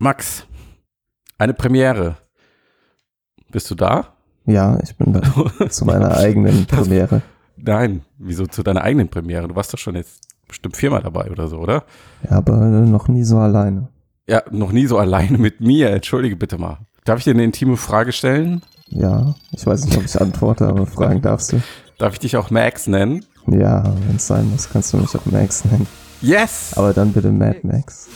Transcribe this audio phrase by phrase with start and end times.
[0.00, 0.46] Max,
[1.38, 2.18] eine Premiere.
[3.50, 4.14] Bist du da?
[4.46, 5.68] Ja, ich bin da.
[5.68, 7.22] zu meiner eigenen Premiere.
[7.56, 9.48] Nein, wieso zu deiner eigenen Premiere?
[9.48, 11.82] Du warst doch schon jetzt bestimmt viermal dabei oder so, oder?
[12.22, 13.88] Ja, aber noch nie so alleine.
[14.28, 15.90] Ja, noch nie so alleine mit mir.
[15.90, 16.78] Entschuldige bitte mal.
[17.04, 18.62] Darf ich dir eine intime Frage stellen?
[18.90, 21.60] Ja, ich weiß nicht, ob ich antworte, aber fragen darfst du.
[21.98, 23.24] Darf ich dich auch Max nennen?
[23.48, 25.88] Ja, wenn es sein muss, kannst du mich auch Max nennen.
[26.22, 26.74] Yes!
[26.76, 28.08] Aber dann bitte Mad Max.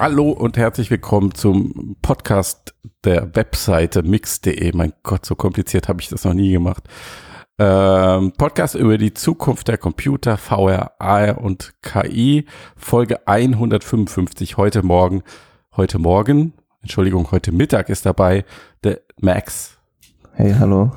[0.00, 4.70] Hallo und herzlich willkommen zum Podcast der Webseite mix.de.
[4.72, 6.84] Mein Gott, so kompliziert habe ich das noch nie gemacht.
[7.58, 14.56] Ähm, Podcast über die Zukunft der Computer, VR, AR und KI, Folge 155.
[14.56, 15.24] Heute Morgen,
[15.76, 18.44] heute Morgen, Entschuldigung, heute Mittag ist dabei
[18.84, 19.78] der Max.
[20.34, 20.92] Hey, hallo.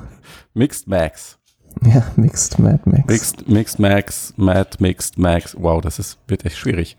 [0.54, 1.40] Mixed Max.
[1.82, 3.08] Ja, Mixed Mad Max.
[3.08, 5.56] Mixed, Mixed Max, Mad Mixed Max.
[5.58, 6.96] Wow, das ist, wird echt schwierig.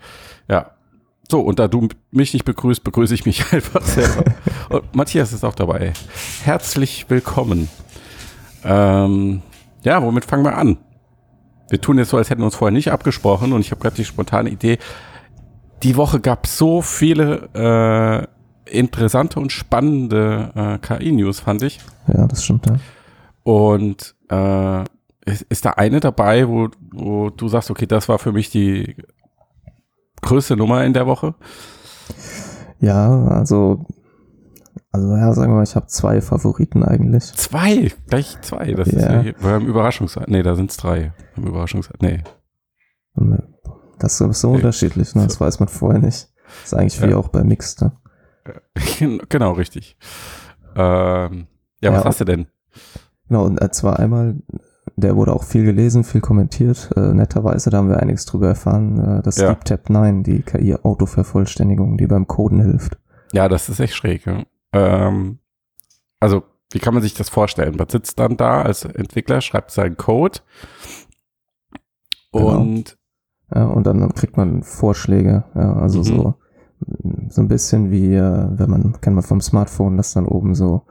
[0.49, 0.71] Ja,
[1.29, 4.23] so, und da du mich nicht begrüßt, begrüße ich mich einfach selber.
[4.69, 5.93] und Matthias ist auch dabei.
[6.43, 7.69] Herzlich willkommen.
[8.63, 9.41] Ähm,
[9.83, 10.77] ja, womit fangen wir an?
[11.69, 13.95] Wir tun jetzt so, als hätten wir uns vorher nicht abgesprochen und ich habe gerade
[13.95, 14.77] die spontane Idee.
[15.81, 18.27] Die Woche gab so viele
[18.67, 21.79] äh, interessante und spannende äh, KI-News, fand ich.
[22.07, 22.67] Ja, das stimmt.
[22.67, 22.75] Ja.
[23.43, 24.83] Und äh,
[25.25, 28.95] ist, ist da eine dabei, wo, wo du sagst, okay, das war für mich die
[30.23, 31.35] größte Nummer in der Woche?
[32.79, 33.85] Ja, also,
[34.91, 37.25] also ja, sagen wir mal, ich habe zwei Favoriten eigentlich.
[37.33, 38.73] Zwei, gleich zwei.
[38.73, 38.97] Das Ja.
[39.21, 41.13] ist ja, wir haben Überraschungs, nee, da sind es drei.
[41.37, 42.23] Überraschungs, nee.
[43.99, 44.55] Das ist so Ja.
[44.55, 45.23] unterschiedlich, ne?
[45.23, 46.29] das weiß man vorher nicht.
[46.61, 47.17] Das ist eigentlich wie Ja.
[47.17, 47.81] auch bei Mixed.
[47.81, 47.91] Ne?
[49.29, 49.97] genau, richtig.
[50.75, 51.47] Ähm,
[51.81, 52.05] ja, was Ja.
[52.05, 52.47] hast du denn?
[53.29, 54.35] Genau, und äh, zwar einmal,
[54.95, 56.89] der wurde auch viel gelesen, viel kommentiert.
[56.95, 59.19] Äh, netterweise, da haben wir einiges drüber erfahren.
[59.19, 59.49] Äh, das Ja.
[59.49, 62.97] Deep Tap 9, die KI-Autovervollständigung, die beim Coden hilft.
[63.31, 64.25] Ja, das ist echt schräg.
[64.25, 64.43] Ja.
[64.73, 65.39] Ähm,
[66.19, 67.75] also, wie kann man sich das vorstellen?
[67.77, 70.39] Man sitzt dann da als Entwickler, schreibt seinen Code
[72.31, 72.59] Genau.
[72.61, 72.97] und
[73.53, 75.43] Ja, und dann kriegt man Vorschläge.
[75.53, 76.03] Ja, also Mhm.
[76.03, 76.33] so,
[77.29, 80.81] so ein bisschen wie, äh, wenn man, kennt man vom Smartphone, dass dann oben so,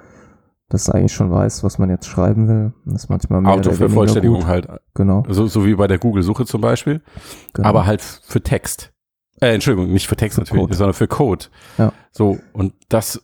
[0.72, 2.72] dass eigentlich schon weiß, was man jetzt schreiben will.
[2.86, 4.46] Das ist manchmal mehr Autovervollständigung gut.
[4.46, 4.68] halt.
[4.94, 7.02] Genau, So, so wie bei der Google-Suche zum Beispiel.
[7.52, 7.68] genau.
[7.68, 8.90] aber halt für Text.
[9.40, 10.74] Äh, Entschuldigung, nicht für Text Für natürlich, Code.
[10.74, 11.46] sondern für Code.
[11.76, 11.92] Ja.
[12.10, 13.22] So, und das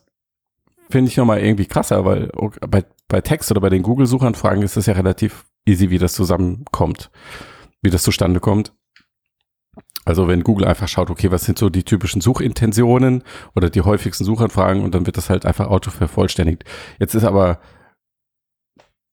[0.89, 2.29] finde ich nochmal irgendwie krasser, weil
[2.69, 7.09] bei, bei Text oder bei den Google-Suchanfragen ist es ja relativ easy, wie das zusammenkommt,
[7.81, 8.73] wie das zustande kommt.
[10.09, 13.23] Also wenn Google einfach schaut, okay, was sind so die typischen Suchintentionen
[13.55, 16.65] oder die häufigsten Suchanfragen und dann wird das halt einfach autovervollständigt.
[16.99, 17.59] Jetzt ist aber,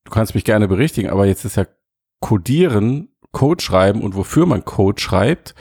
[0.05, 1.67] du kannst mich gerne berichtigen, aber jetzt ist ja
[2.19, 5.53] Codieren, Code schreiben und wofür man Code schreibt,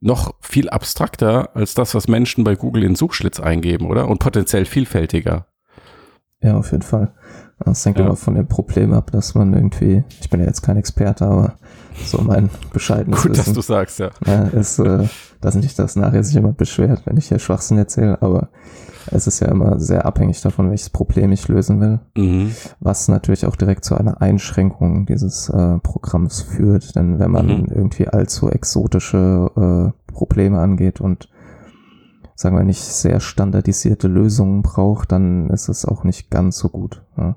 [0.00, 4.06] noch viel abstrakter als das, was Menschen bei Google in Suchschlitz eingeben, oder?
[4.06, 5.46] Und potenziell vielfältiger.
[6.44, 7.10] Ja, auf jeden Fall.
[7.64, 8.04] Das hängt Ja.
[8.04, 11.54] immer von dem Problem ab, dass man irgendwie, ich bin ja jetzt kein Experte, aber
[12.04, 14.10] so mein bescheidenes Gut, dass Wissen du sagst, ja.
[14.26, 15.06] ja, ist, äh,
[15.40, 18.48] dass nicht, dass nachher sich jemand beschwert, wenn ich hier Schwachsinn erzähle, aber
[19.06, 22.50] es ist ja immer sehr abhängig davon, welches Problem ich lösen will, Mhm.
[22.80, 27.66] was natürlich auch direkt zu einer Einschränkung dieses äh, Programms führt, denn wenn man Mhm.
[27.70, 31.28] irgendwie allzu exotische äh, Probleme angeht und
[32.34, 37.02] sagen wir nicht sehr standardisierte Lösungen braucht, dann ist es auch nicht ganz so gut.
[37.16, 37.36] Ja?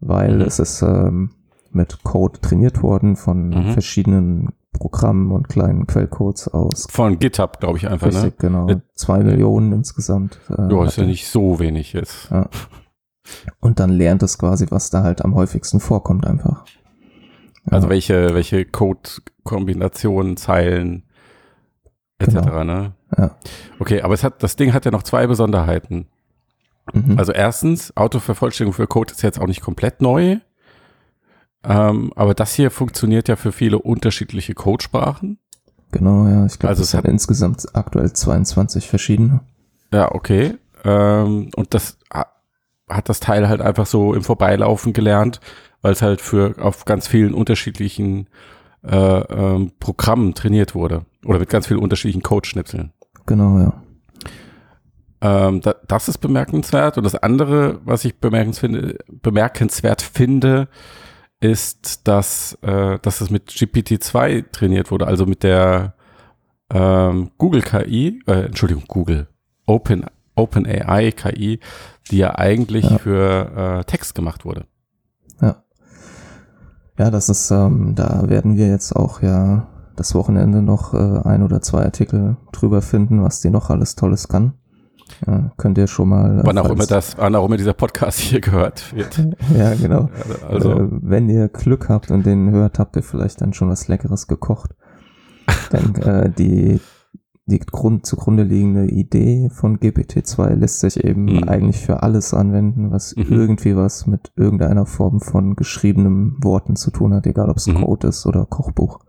[0.00, 0.40] Weil Mhm.
[0.42, 1.30] es ist ähm,
[1.70, 3.72] mit Code trainiert worden von Mhm.
[3.72, 6.86] verschiedenen Programmen und kleinen Quellcodes aus.
[6.90, 8.64] Von GitHub, glaube ich einfach, Richtig, genau.
[8.66, 10.40] Mit- Zwei Millionen insgesamt.
[10.48, 10.68] Äh, ne?
[10.74, 12.30] Ja, ist ja nicht so wenig jetzt.
[12.30, 12.48] Ja.
[13.60, 16.64] Und dann lernt es quasi, was da halt am häufigsten vorkommt einfach.
[17.66, 17.72] Ja.
[17.72, 21.04] Also welche, welche Code-Kombinationen, Zeilen,
[22.18, 22.64] etc., Genau.
[22.64, 22.92] ne?
[23.16, 23.36] Ja.
[23.78, 26.06] Okay, aber es hat, das Ding hat ja noch zwei Besonderheiten.
[26.92, 27.18] Mhm.
[27.18, 30.38] Also erstens, Autovervollständigung für Code ist jetzt auch nicht komplett neu.
[31.64, 35.38] Ähm, aber das hier funktioniert ja für viele unterschiedliche Codesprachen.
[35.92, 36.46] Genau, ja.
[36.46, 39.40] Ich glaube, Also es hat- insgesamt aktuell 22 verschiedene.
[39.92, 40.54] Ja, okay.
[40.84, 42.32] Ähm, und das ha-
[42.88, 45.40] hat das Teil halt einfach so im Vorbeilaufen gelernt,
[45.82, 48.28] weil es halt für auf ganz vielen unterschiedlichen
[48.84, 51.04] äh, ähm, Programmen trainiert wurde.
[51.24, 52.92] Oder mit ganz vielen unterschiedlichen Codeschnipseln.
[53.26, 53.82] Genau, ja.
[55.20, 56.98] Ähm, da, das ist bemerkenswert.
[56.98, 60.68] Und das andere, was ich bemerkenswert finde, bemerkenswert finde
[61.40, 65.94] ist, dass, äh, dass es mit GPT-2 trainiert wurde, also mit der
[66.72, 69.28] ähm, Google KI, äh, Entschuldigung, Google,
[69.66, 71.60] Open OpenAI KI,
[72.10, 72.98] die ja eigentlich Ja.
[72.98, 74.64] für äh, Text gemacht wurde.
[75.42, 75.62] Ja.
[76.98, 81.42] Ja, das ist, ähm, da werden wir jetzt auch ja das Wochenende noch äh, ein
[81.42, 84.54] oder zwei Artikel drüber finden, was die noch alles Tolles kann.
[85.26, 86.40] Ja, könnt ihr schon mal.
[86.40, 89.18] äh, Wann auch immer das, wann auch immer dieser Podcast hier gehört wird.
[89.56, 90.08] Ja, genau.
[90.48, 93.88] Also, äh, wenn ihr Glück habt und den hört, habt ihr vielleicht dann schon was
[93.88, 94.70] Leckeres gekocht.
[95.72, 96.80] Denn äh, die,
[97.46, 101.44] die Grund, zugrunde liegende Idee von GPT-2 lässt sich eben Mhm.
[101.48, 103.26] eigentlich für alles anwenden, was Mhm.
[103.28, 107.74] irgendwie was mit irgendeiner Form von geschriebenen Worten zu tun hat, egal ob es Mhm.
[107.82, 109.00] Code ist oder Kochbuch.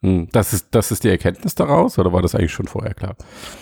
[0.00, 3.16] Hm, das ist, das ist die Erkenntnis daraus oder war das eigentlich schon vorher klar?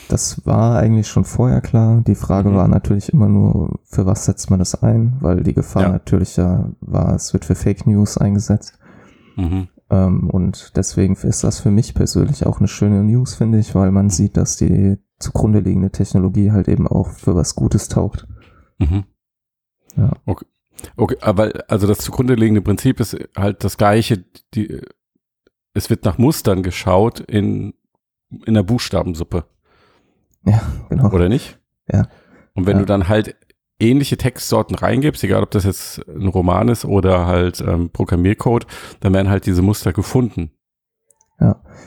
[0.08, 2.02] Das war eigentlich schon vorher klar.
[2.06, 2.54] Die Frage Mhm.
[2.56, 5.16] war natürlich immer nur, für was setzt man das ein?
[5.20, 5.88] Weil die Gefahr Ja.
[5.90, 8.78] natürlich ja war, es wird für Fake News eingesetzt.
[9.36, 9.68] Mhm.
[9.88, 13.90] Ähm, und deswegen ist das für mich persönlich auch eine schöne News, finde ich, weil
[13.92, 18.26] man sieht, dass die zugrunde liegende Technologie halt eben auch für was Gutes taugt.
[18.78, 19.04] Mhm.
[19.96, 20.12] Ja.
[20.26, 20.44] Okay.
[20.96, 24.24] Okay, aber also das zugrunde liegende Prinzip ist halt das gleiche.
[24.54, 24.82] Die,
[25.76, 27.74] es wird nach Mustern geschaut in,
[28.44, 29.44] in der Buchstabensuppe,
[30.88, 31.10] Genau.
[31.12, 31.58] oder nicht?
[31.92, 32.08] Ja.
[32.54, 32.80] Und wenn Ja.
[32.80, 33.36] du dann halt
[33.78, 38.66] ähnliche Textsorten reingibst, egal ob das jetzt ein Roman ist oder halt ähm, Programmiercode,
[39.00, 40.50] dann werden halt diese Muster gefunden.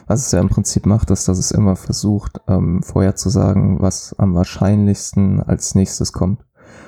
[0.06, 4.36] Was es ja im Prinzip macht, ist, dass es immer versucht, ähm, vorherzusagen, was am
[4.36, 6.46] wahrscheinlichsten als nächstes kommt.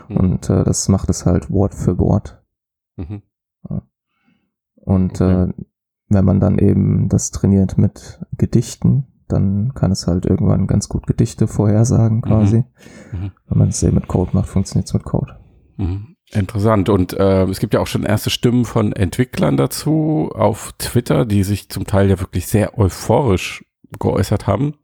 [0.09, 0.18] Mhm.
[0.18, 2.39] Und äh, das macht es halt Wort für Wort.
[2.98, 3.24] Mhm.
[4.75, 5.50] Und Okay.
[5.50, 5.53] äh,
[6.13, 11.08] wenn man dann eben das trainiert mit Gedichten, dann kann es halt irgendwann ganz gut
[11.08, 12.66] Gedichte vorhersagen quasi.
[13.12, 13.31] Mhm.
[13.48, 15.38] Wenn man es eben mit Code macht, funktioniert es mit Code.
[15.78, 16.16] Mhm.
[16.34, 16.90] Interessant.
[16.90, 21.44] Und ähm, es gibt ja auch schon erste Stimmen von Entwicklern dazu auf Twitter, die
[21.44, 23.66] sich zum Teil ja wirklich sehr euphorisch
[24.00, 24.75] geäußert haben,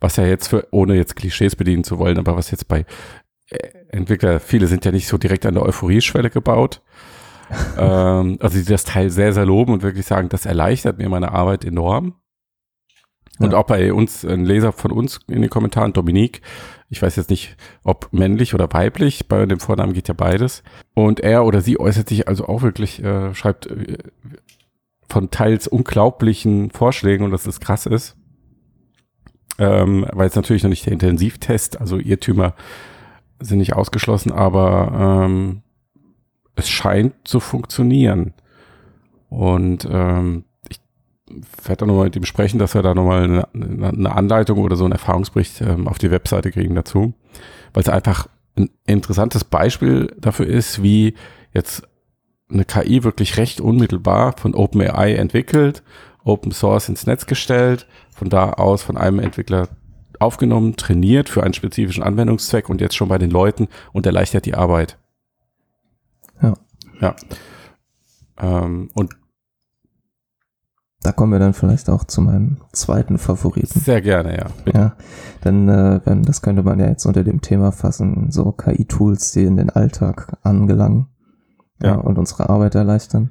[0.00, 2.86] was ja jetzt für, ohne jetzt Klischees bedienen zu wollen, aber was jetzt bei
[3.50, 6.80] äh, Entwickler, viele sind ja nicht so direkt an der Euphorieschwelle gebaut.
[7.78, 11.32] Ähm, also die das Teil sehr, sehr loben und wirklich sagen, das erleichtert mir meine
[11.32, 12.14] Arbeit enorm.
[13.40, 13.58] Und Ja.
[13.58, 16.40] auch bei uns, ein Leser von uns in den Kommentaren, Dominique,
[16.88, 20.62] ich weiß jetzt nicht, ob männlich oder weiblich, bei dem Vornamen geht ja beides.
[20.94, 23.98] Und er oder sie äußert sich also auch wirklich, äh, schreibt äh,
[25.08, 28.16] von teils unglaublichen Vorschlägen und dass es krass ist.
[29.58, 32.54] Ähm, weil es natürlich noch nicht der Intensivtest, also Irrtümer
[33.40, 35.62] sind nicht ausgeschlossen, aber ähm,
[36.56, 38.34] es scheint zu funktionieren.
[39.28, 40.80] Und ähm, ich
[41.64, 44.76] werde da nochmal mit ihm sprechen, dass wir da nochmal eine, eine eine Anleitung oder
[44.76, 47.14] so einen Erfahrungsbericht ähm, auf die Webseite kriegen dazu,
[47.72, 51.14] weil es einfach ein interessantes Beispiel dafür ist, wie
[51.52, 51.88] jetzt
[52.50, 55.82] eine KI wirklich recht unmittelbar von OpenAI entwickelt,
[56.24, 59.68] Open Source ins Netz gestellt, von da aus von einem Entwickler
[60.20, 64.54] aufgenommen, trainiert für einen spezifischen Anwendungszweck und jetzt schon bei den Leuten und erleichtert die
[64.54, 64.96] Arbeit.
[67.04, 67.14] Ja.
[68.40, 68.64] Ja.
[68.64, 69.14] Ähm, und
[71.02, 73.78] Da kommen wir dann vielleicht auch zu meinem zweiten Favoriten.
[73.78, 74.46] sehr gerne, ja.
[74.64, 74.78] Bitte.
[74.78, 74.96] Ja,
[75.42, 79.44] dann, äh, wenn, das könnte man ja jetzt unter dem Thema fassen, so KI-Tools, die
[79.44, 81.08] in den Alltag angelangen
[81.82, 81.88] ja.
[81.88, 81.94] Ja.
[81.96, 83.30] und unsere Arbeit erleichtern.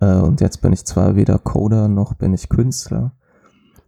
[0.00, 3.12] Äh, und jetzt bin ich zwar weder Coder noch bin ich Künstler,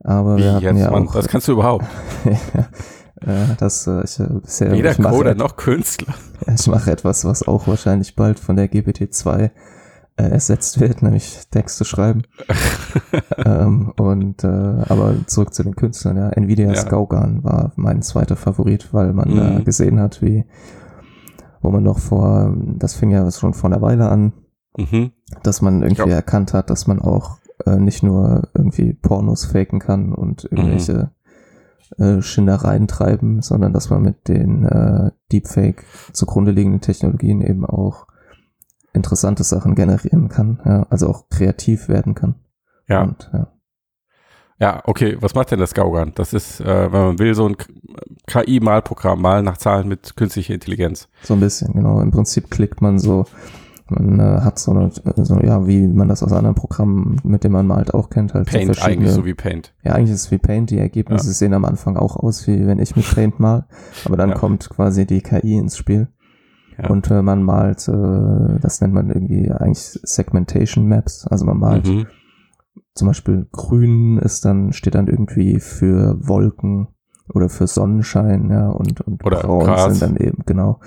[0.02, 1.86] aber wir Wie hatten jetzt, ja Mann, auch das kannst du überhaupt.
[3.26, 6.14] äh, das äh, ich, äh, bisher Weder ich mache, Coder noch Künstler.
[6.54, 9.50] ich mache etwas, was auch wahrscheinlich bald von der GPT-2
[10.16, 12.22] äh, ersetzt wird, nämlich Texte schreiben.
[13.44, 16.28] ähm, und äh, aber zurück zu den Künstlern, ja.
[16.30, 16.88] Nvidias Ja.
[16.90, 19.36] Gaugan war mein zweiter Favorit, weil man Mhm.
[19.36, 20.44] da gesehen hat, wie
[21.64, 24.32] wo man noch vor, das fing ja schon vor einer Weile an,
[24.76, 25.12] Mhm.
[25.44, 26.16] dass man irgendwie Ja.
[26.16, 31.10] erkannt hat, dass man auch äh, nicht nur irgendwie Pornos faken kann und irgendwelche
[31.98, 38.06] äh, Schindereien treiben, sondern dass man mit den äh, Deepfake zugrunde liegenden Technologien eben auch
[38.92, 42.36] interessante Sachen generieren kann, ja, also auch kreativ werden kann.
[42.88, 43.02] Ja.
[43.02, 43.48] Und, ja.
[44.58, 46.12] Ja, okay, was macht denn das Gaugan?
[46.14, 47.56] Das ist, äh, wenn man will, so ein
[48.28, 51.08] KI-Malprogramm, mal nach Zahlen mit künstlicher Intelligenz.
[51.22, 52.00] So ein bisschen, genau.
[52.00, 53.26] Im Prinzip klickt man so,
[53.92, 57.52] man äh, hat so eine, so, ja, wie man das aus anderen Programmen, mit denen
[57.52, 59.04] man malt, auch kennt, halt so Paint verschiedene.
[59.06, 59.74] eigentlich so wie Paint.
[59.84, 60.70] Ja, eigentlich ist es wie Paint.
[60.70, 63.66] Die Ergebnisse sehen am Anfang auch aus, wie wenn ich mit Paint mal.
[64.04, 64.34] Aber dann Ja.
[64.36, 66.08] kommt quasi die KI ins Spiel.
[66.82, 66.88] Ja.
[66.90, 71.26] Und äh, man malt, äh, das nennt man irgendwie eigentlich Segmentation Maps.
[71.26, 72.06] Also man malt Mhm.
[72.94, 76.88] zum Beispiel grün ist dann, steht dann irgendwie für Wolken
[77.34, 79.98] oder für Sonnenschein, ja, und, und Oder braun Gras.
[79.98, 80.80] sind dann eben, genau.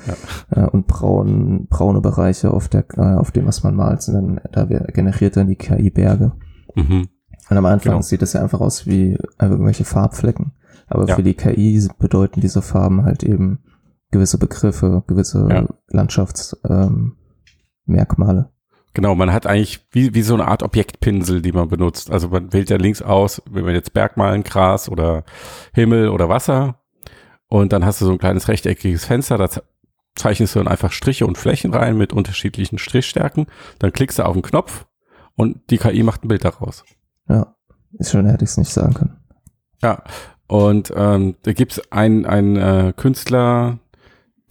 [0.56, 0.66] Ja.
[0.68, 4.66] und braun, braune Bereiche auf der, äh, auf dem, was man malt, sind dann, da
[4.66, 6.34] generiert dann die KI Berge.
[6.76, 7.08] Mhm.
[7.50, 8.02] Und am Anfang Genau.
[8.02, 10.52] sieht es ja einfach aus wie einfach irgendwelche Farbflecken.
[10.88, 11.16] Aber Ja.
[11.16, 13.60] für die KI bedeuten diese Farben halt eben
[14.12, 15.66] gewisse Begriffe, gewisse Ja.
[15.90, 17.16] Landschaftsmerkmale.
[17.88, 18.46] Ähm.
[18.96, 22.10] Genau, man hat eigentlich wie, wie so eine Art Objektpinsel, die man benutzt.
[22.10, 25.24] Also man wählt ja links aus, wenn man jetzt Berg malen, Gras oder
[25.74, 26.80] Himmel oder Wasser.
[27.48, 29.64] Und dann hast du so ein kleines rechteckiges Fenster, da ze-
[30.16, 33.48] zeichnest du dann einfach Striche und Flächen rein mit unterschiedlichen Strichstärken.
[33.80, 34.86] Dann klickst du auf den Knopf
[35.36, 36.86] und die KI macht ein Bild daraus.
[37.28, 37.54] Ja,
[38.00, 39.18] ist schon, hätte ich es nicht sagen können.
[39.84, 40.04] Ja,
[40.48, 43.80] und ähm, da gibt's einen, einen äh, Künstler,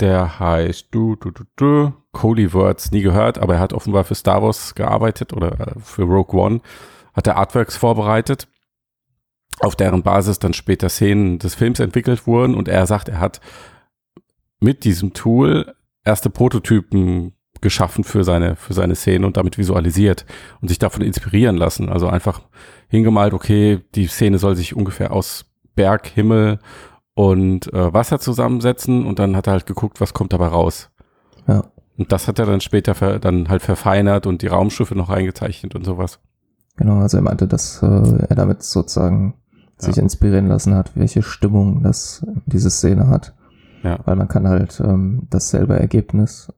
[0.00, 4.14] der heißt du, du, du, du, Coley Words, nie gehört, aber er hat offenbar für
[4.14, 6.60] Star Wars gearbeitet oder äh, für Rogue One,
[7.12, 8.48] hat er Artworks vorbereitet,
[9.60, 12.54] auf deren Basis dann später Szenen des Films entwickelt wurden.
[12.54, 13.40] Und er sagt, er hat
[14.60, 15.74] mit diesem Tool
[16.04, 20.26] erste Prototypen geschaffen für seine, für seine Szene und damit visualisiert
[20.60, 21.88] und sich davon inspirieren lassen.
[21.88, 22.42] Also einfach
[22.88, 26.58] hingemalt, okay, die Szene soll sich ungefähr aus Berg, Himmel
[27.14, 30.90] und äh, Wasser zusammensetzen und dann hat er halt geguckt, was kommt dabei raus.
[31.46, 31.64] Ja.
[31.96, 35.74] Und das hat er dann später ver dann halt verfeinert und die Raumschiffe noch eingezeichnet
[35.76, 36.18] und sowas.
[36.76, 37.86] Genau, also er meinte, dass äh,
[38.28, 39.34] er damit sozusagen
[39.78, 40.02] sich Ja.
[40.02, 43.34] inspirieren lassen hat, welche Stimmung das diese Szene hat.
[43.84, 43.98] Ja.
[44.04, 46.52] Weil man kann halt ähm, dasselbe Ergebnis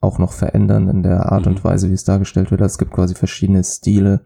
[0.00, 1.52] auch noch verändern in der Art Mhm.
[1.52, 2.62] und Weise, wie es dargestellt wird.
[2.62, 4.22] Also es gibt quasi verschiedene Stile,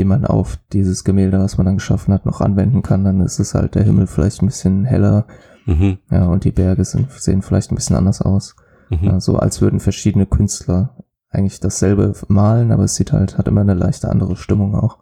[0.00, 3.04] die man auf dieses Gemälde, was man dann geschaffen hat, noch anwenden kann.
[3.04, 5.26] Dann ist es halt der Himmel vielleicht ein bisschen heller,
[5.66, 5.98] Mhm.
[6.10, 8.56] ja, und die Berge sind, sehen vielleicht ein bisschen anders aus.
[8.88, 8.98] Mhm.
[9.04, 10.96] Ja, so als würden verschiedene Künstler
[11.28, 14.98] eigentlich dasselbe malen, aber es sieht halt, hat immer eine leichte andere Stimmung auch.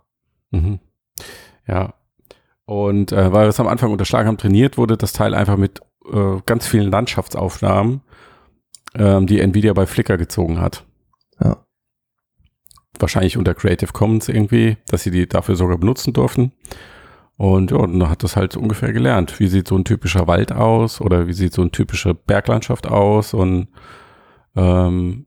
[0.50, 0.80] Mhm.
[1.66, 1.94] Ja.
[2.64, 5.80] Und äh, weil wir es am Anfang unterschlagen haben, trainiert wurde das Teil einfach mit
[6.12, 8.02] äh, ganz vielen Landschaftsaufnahmen,
[8.94, 10.84] ähm, die Nvidia bei Flickr gezogen hat.
[11.40, 11.58] Ja.
[13.00, 16.52] Wahrscheinlich unter Creative Commons irgendwie, dass sie die dafür sogar benutzen durften.
[17.36, 19.38] Und ja, und dann hat das halt ungefähr gelernt.
[19.38, 23.32] Wie sieht so ein typischer Wald aus oder wie sieht so eine typische Berglandschaft aus
[23.34, 23.68] und
[24.56, 25.26] ähm,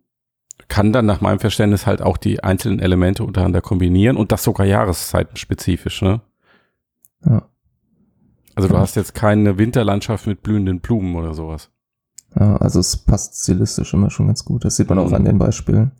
[0.68, 4.66] kann dann nach meinem Verständnis halt auch die einzelnen Elemente untereinander kombinieren und das sogar
[4.66, 6.22] jahreszeitenspezifisch, ne?
[7.26, 7.44] Ja.
[8.56, 8.82] Also du Ja.
[8.82, 11.70] hast jetzt keine Winterlandschaft mit blühenden Blumen oder sowas.
[12.38, 14.64] Ja, also es passt stilistisch immer schon ganz gut.
[14.66, 15.14] Das sieht man auch Mhm.
[15.16, 15.92] an den Beispielen.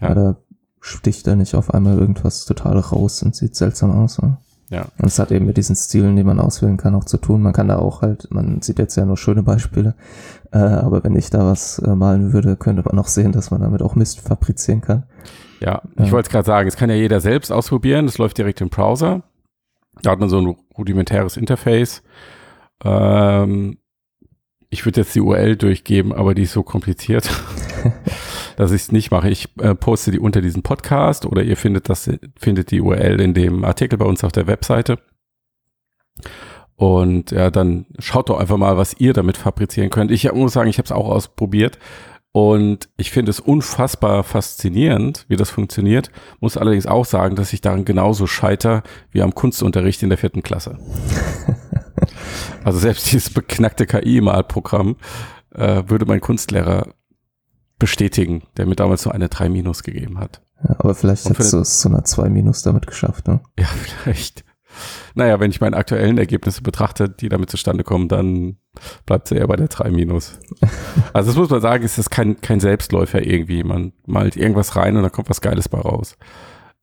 [0.00, 0.08] Ja.
[0.08, 0.14] Ja.
[0.14, 0.36] da
[0.80, 4.18] sticht da nicht auf einmal irgendwas total raus und sieht seltsam aus.
[4.22, 4.38] Ja.
[4.70, 4.86] Ja.
[4.98, 7.42] Und es hat eben mit diesen Stilen, die man auswählen kann, auch zu tun.
[7.42, 9.96] Man kann da auch halt, man sieht jetzt ja nur schöne Beispiele,
[10.52, 13.62] äh, aber wenn ich da was äh, malen würde, könnte man auch sehen, dass man
[13.62, 15.02] damit auch Mist fabrizieren kann.
[15.58, 16.04] Ja, Ja.
[16.04, 18.06] ich wollte es gerade sagen, es kann ja jeder selbst ausprobieren.
[18.06, 19.22] Das läuft direkt im Browser.
[20.02, 22.02] Da hat man so ein rudimentäres Interface.
[22.84, 23.76] Ähm,
[24.70, 27.28] ich würde jetzt die URL durchgeben, aber die ist so kompliziert,
[28.56, 29.28] dass ich es nicht mache.
[29.28, 32.08] Ich äh, poste die unter diesen Podcast oder ihr findet das,
[32.38, 34.98] findet die URL in dem Artikel bei uns auf der Webseite.
[36.76, 40.10] Und ja, dann schaut doch einfach mal, was ihr damit fabrizieren könnt.
[40.10, 41.78] Ich muss sagen, ich habe es auch ausprobiert
[42.32, 46.12] und ich finde es unfassbar faszinierend, wie das funktioniert.
[46.38, 50.42] Muss allerdings auch sagen, dass ich daran genauso scheiter wie am Kunstunterricht in der vierten
[50.42, 50.78] Klasse.
[52.64, 54.96] also selbst dieses beknackte KI-Malprogramm
[55.54, 56.94] äh, würde mein Kunstlehrer
[57.78, 60.42] bestätigen, der mir damals nur eine 3 Minus gegeben hat.
[60.62, 63.26] Ja, aber vielleicht Und hättest du es zu einer 2 Minus damit geschafft.
[63.26, 63.40] Ne?
[63.58, 63.66] Ja,
[64.02, 64.44] vielleicht.
[65.14, 68.58] Naja, wenn ich meine aktuellen Ergebnisse betrachte, die damit zustande kommen, dann
[69.04, 70.38] bleibt es eher bei der 3 Minus.
[71.12, 73.64] Also das muss man sagen, es ist kein, kein Selbstläufer irgendwie.
[73.64, 76.16] Man malt irgendwas rein und da kommt was Geiles bei raus.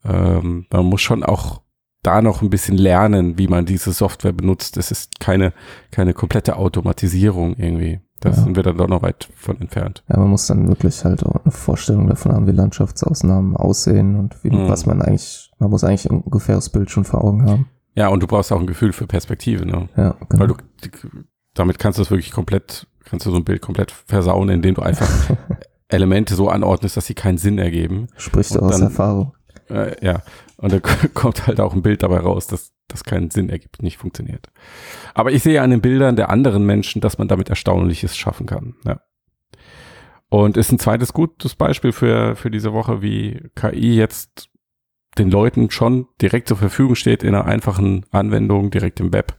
[0.03, 1.62] Ähm, man muss schon auch
[2.07, 4.77] da noch ein bisschen lernen, wie man diese Software benutzt.
[4.77, 5.53] Es ist keine,
[5.91, 7.99] keine komplette Automatisierung irgendwie.
[8.21, 8.35] Da Ja.
[8.35, 10.03] sind wir dann doch noch weit von entfernt.
[10.09, 14.43] Ja, man muss dann wirklich halt auch eine Vorstellung davon haben, wie Landschaftsausnahmen aussehen und
[14.43, 14.69] wie, Mhm.
[14.69, 17.67] was man eigentlich, man muss eigentlich ein ungefähres Bild schon vor Augen haben.
[17.95, 19.89] Ja, und du brauchst auch ein Gefühl für Perspektive, ne?
[19.97, 20.41] Ja, genau.
[20.41, 20.55] Weil du,
[21.53, 24.81] damit kannst du es wirklich komplett, kannst du so ein Bild komplett versauen, indem du
[24.81, 25.07] einfach
[25.89, 28.07] Elemente so anordnest, dass sie keinen Sinn ergeben.
[28.17, 29.33] Sprichst du aus dann- Erfahrung.
[29.69, 30.21] Äh, ja,
[30.57, 30.81] und dann
[31.13, 34.49] kommt halt auch ein Bild dabei raus, das, das keinen Sinn ergibt, nicht funktioniert.
[35.13, 38.75] Aber ich sehe an den Bildern der anderen Menschen, dass man damit Erstaunliches schaffen kann.
[38.85, 39.01] Ja.
[40.29, 44.49] Und ist ein zweites gutes Beispiel für, für diese Woche, wie KI jetzt
[45.17, 49.37] den Leuten schon direkt zur Verfügung steht in einer einfachen Anwendung, direkt im Web,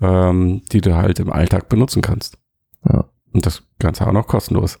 [0.00, 2.38] ähm, die du halt im Alltag benutzen kannst.
[2.88, 3.08] Ja.
[3.32, 4.78] Und das Ganze auch noch kostenlos.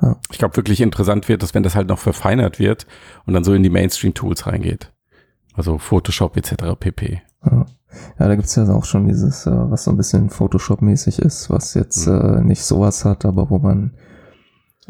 [0.00, 0.16] Ja.
[0.30, 2.86] Ich glaube, wirklich interessant wird es, wenn das halt noch verfeinert wird
[3.26, 4.92] und dann so in die Mainstream-Tools reingeht.
[5.54, 6.54] Also Photoshop etc.
[6.78, 7.22] pp.
[7.44, 7.66] Ja,
[8.18, 11.74] ja da gibt's ja auch schon dieses, äh, was so ein bisschen Photoshop-mäßig ist, was
[11.74, 12.14] jetzt Mhm.
[12.14, 13.96] äh, nicht sowas hat, aber wo man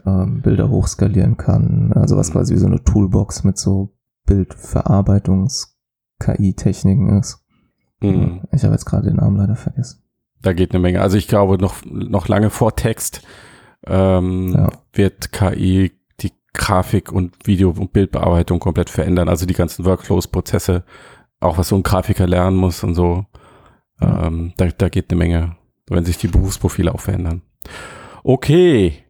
[0.06, 1.92] ähm, Bilder hochskalieren kann.
[1.94, 2.32] Also was Mhm.
[2.34, 3.94] quasi wie so eine Toolbox mit so
[4.26, 7.40] Bildverarbeitungs-KI-Techniken ist.
[8.00, 8.42] Mhm.
[8.52, 10.02] Ich habe jetzt gerade den Namen leider vergessen.
[10.40, 11.00] da geht eine Menge.
[11.00, 13.22] Also ich glaube, noch, noch lange vor Text
[13.86, 14.70] ähm, Ja.
[14.92, 19.28] wird KI die Grafik und Video- und Bildbearbeitung komplett verändern.
[19.28, 20.84] Also die ganzen Workflows, Prozesse,
[21.40, 23.24] auch was so ein Grafiker lernen muss und so.
[24.00, 24.26] Ja.
[24.26, 25.56] Ähm, da, da geht eine Menge,
[25.88, 27.42] wenn sich die Berufsprofile auch verändern.
[28.24, 29.04] Okay.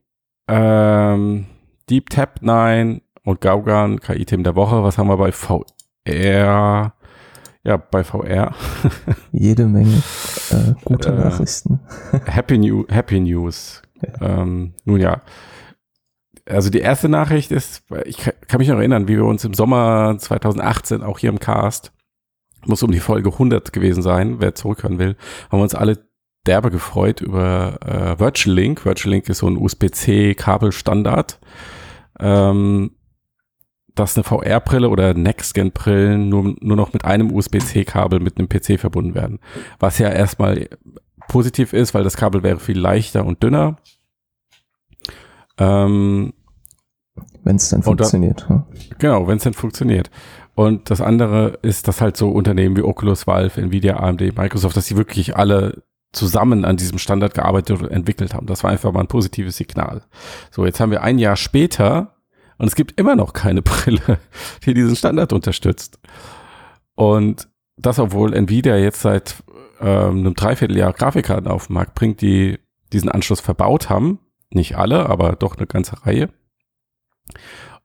[0.49, 1.47] Ähm,
[1.91, 4.83] Deep Tap 9 und Gaugan, KI-Themen der Woche.
[4.83, 6.95] Was haben wir bei VR?
[7.65, 8.55] Ja, bei VR.
[9.33, 10.03] Jede Menge
[10.51, 11.81] äh, gute Äh, Nachrichten.
[12.25, 13.83] Happy, New Happy News.
[14.21, 15.23] Ähm, nun ja.
[16.47, 20.17] Also die erste Nachricht ist, ich kann mich noch erinnern, wie wir uns im Sommer
[20.19, 21.93] 2018 auch hier im Cast,
[22.65, 25.17] muss um die Folge 100 gewesen sein, wer zurückhören will,
[25.51, 26.09] haben wir uns alle
[26.47, 28.85] derbe gefreut über äh, Virtual Link.
[28.85, 31.39] Virtual Link ist so ein USB-C-Kabelstandard,
[32.21, 32.93] ähm,
[33.95, 39.15] dass eine VR-Brille oder Next-Gen-Brillen nur, nur noch mit einem USB-C-Kabel mit einem PC verbunden
[39.15, 39.41] werden.
[39.79, 40.69] Was ja erstmal
[41.29, 43.77] positiv ist, weil das Kabel wäre viel leichter und dünner.
[45.59, 46.33] Ähm,
[47.45, 48.47] Wenn es da- funktioniert.
[48.49, 48.67] ja.
[48.99, 50.11] Genau, wenn es denn funktioniert.
[50.55, 54.87] Und das andere ist, dass halt so Unternehmen wie Oculus, Valve, Nvidia, AMD, Microsoft, dass
[54.87, 55.83] die wirklich alle
[56.13, 58.47] zusammen an diesem Standard gearbeitet und entwickelt haben.
[58.47, 60.03] Das war einfach mal ein positives Signal.
[60.51, 62.17] So, jetzt haben wir ein Jahr später
[62.57, 64.19] und es gibt immer noch keine Brille,
[64.65, 66.01] die diesen Standard unterstützt.
[66.95, 69.37] Und das, obwohl Nvidia jetzt seit
[69.81, 72.59] ähm, einem Dreivierteljahr Grafikkarten auf den Markt bringt, die
[72.93, 74.21] diesen Anschluss verbaut haben.
[74.51, 76.31] Nicht alle, aber doch eine ganze Reihe.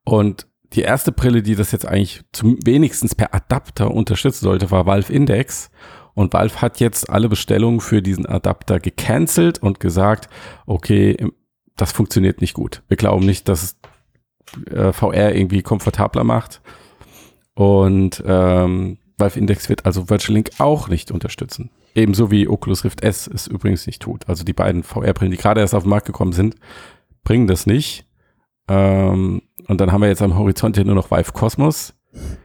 [0.06, 4.86] Und die erste Brille, die das jetzt eigentlich zum wenigstens per Adapter unterstützen sollte, war
[4.86, 5.70] Valve Index.
[6.16, 10.30] Und Valve hat jetzt alle Bestellungen für diesen Adapter gecancelt und gesagt,
[10.66, 11.18] okay,
[11.76, 12.84] das funktioniert nicht gut.
[12.88, 16.62] Wir glauben nicht, dass es äh, VR irgendwie komfortabler macht.
[17.56, 21.70] Und ähm, Valve Index wird also Virtual Link auch nicht unterstützen.
[21.96, 24.28] Ebenso wie Oculus Rift S es übrigens nicht tut.
[24.28, 26.56] Also die beiden VR-Brillen, die gerade erst auf den Markt gekommen sind,
[27.24, 28.06] bringen das nicht.
[28.68, 31.94] Ähm, und dann haben wir jetzt am Horizont hier nur noch Vive Cosmos.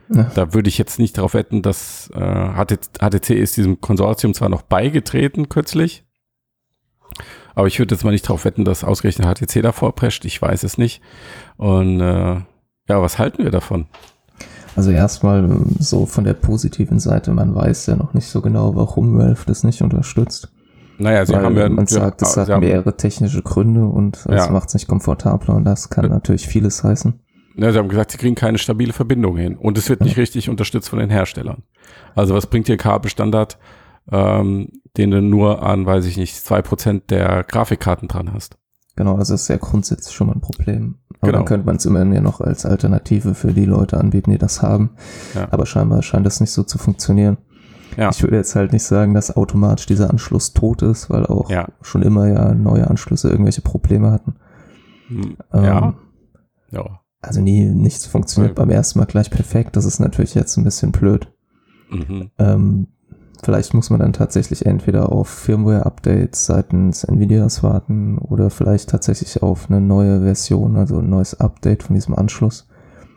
[0.09, 0.31] Ja.
[0.35, 2.65] Da würde ich jetzt nicht darauf wetten, dass äh,
[2.99, 6.03] HTC ist diesem Konsortium zwar noch beigetreten kürzlich,
[7.55, 10.25] aber ich würde jetzt mal nicht darauf wetten, dass ausgerechnet HTC davor prescht.
[10.25, 11.01] Ich weiß es nicht.
[11.57, 13.87] Und äh, ja, was halten wir davon?
[14.75, 18.75] Also erstmal ähm, so von der positiven Seite, man weiß ja noch nicht so genau,
[18.75, 20.51] warum Valve das nicht unterstützt.
[20.97, 24.51] Naja, sie Weil haben ja, man sagt, es hat mehrere technische Gründe und es Ja.
[24.51, 26.09] macht es nicht komfortabler und das kann Ja.
[26.11, 27.19] natürlich vieles heißen.
[27.55, 30.49] Ja, sie haben gesagt, sie kriegen keine stabile Verbindung hin und es wird nicht richtig
[30.49, 31.63] unterstützt von den Herstellern.
[32.15, 33.57] Also was bringt dir Kabelstandard,
[34.11, 38.57] ähm, den du nur an, weiß ich nicht, zwei Prozent der Grafikkarten dran hast?
[38.99, 40.95] Genau, also das ist ja grundsätzlich schon mal ein Problem.
[41.21, 41.37] Aber Genau.
[41.37, 44.61] dann könnte man es immerhin ja noch als Alternative für die Leute anbieten, die das
[44.61, 44.89] haben.
[45.33, 45.47] Ja.
[45.51, 47.37] Aber scheinbar scheint das nicht so zu funktionieren.
[47.95, 48.09] Ja.
[48.09, 51.69] Ich würde jetzt halt nicht sagen, dass automatisch dieser Anschluss tot ist, weil auch Ja.
[51.81, 54.35] schon immer ja neue Anschlüsse irgendwelche Probleme hatten.
[55.07, 55.93] Hm, Ähm, Ja.
[56.71, 56.99] Ja.
[57.21, 59.77] Also nie, nichts funktioniert beim ersten Mal gleich perfekt.
[59.77, 61.31] Das ist natürlich jetzt ein bisschen blöd.
[61.89, 62.31] Mhm.
[62.37, 62.87] Ähm,
[63.43, 69.69] vielleicht muss man dann tatsächlich entweder auf Firmware-Updates seitens Nvidias warten oder vielleicht tatsächlich auf
[69.69, 72.67] eine neue Version, also ein neues Update von diesem Anschluss.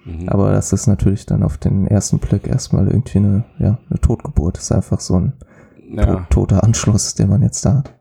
[0.04, 0.28] Mhm.
[0.28, 4.56] Aber das ist natürlich dann auf den ersten Blick erstmal irgendwie eine, ja, eine Totgeburt.
[4.56, 5.32] Das ist einfach so ein
[5.94, 6.06] ja.
[6.06, 7.94] to toter Anschluss, den man jetzt da hat.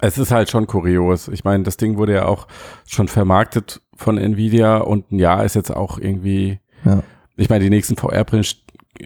[0.00, 1.28] Es ist halt schon kurios.
[1.28, 2.48] Ich meine, das Ding wurde ja auch
[2.86, 7.02] schon vermarktet von Nvidia und ein Jahr ist jetzt auch irgendwie, Ja.
[7.36, 8.56] ich meine, die nächsten VR-Brillen st-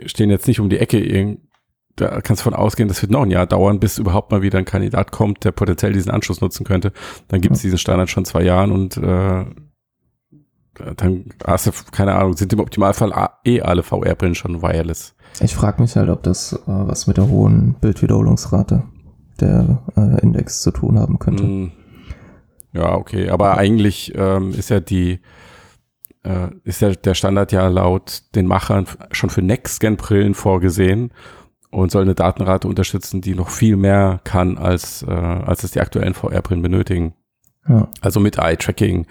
[0.06, 0.98] stehen jetzt nicht um die Ecke.
[1.96, 4.58] Da kannst du von ausgehen, das wird noch ein Jahr dauern, bis überhaupt mal wieder
[4.58, 6.92] ein Kandidat kommt, der potenziell diesen Anschluss nutzen könnte.
[7.28, 9.44] Dann gibt es diesen Standard schon zwei Jahren und äh,
[10.96, 13.12] dann hast du, keine Ahnung, sind im Optimalfall
[13.44, 15.14] eh alle VR-Brillen schon wireless.
[15.40, 18.82] Ich frage mich halt, ob das äh, was mit der hohen Bildwiederholungsrate
[19.40, 21.44] der äh, Index zu tun haben könnte.
[21.44, 21.72] Mm.
[22.72, 23.30] Ja, okay.
[23.30, 25.20] Aber eigentlich ähm, ist ja die
[26.24, 31.12] äh, ist ja der Standard ja laut den Machern schon für Next-Gen-Brillen vorgesehen
[31.70, 35.80] und soll eine Datenrate unterstützen, die noch viel mehr kann, als, äh, als es die
[35.80, 37.14] aktuellen VR-Brillen benötigen.
[37.68, 37.88] Ja.
[38.00, 39.06] Also mit Eye-Tracking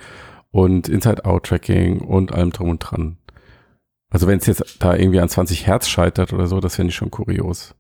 [0.52, 3.18] und Inside-Out-Tracking und allem drum und dran.
[4.10, 6.96] Also wenn es jetzt da irgendwie an 20 Hertz scheitert oder so, das finde ich
[6.96, 7.76] schon kurios.